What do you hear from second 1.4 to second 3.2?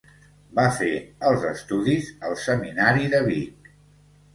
estudis al Seminari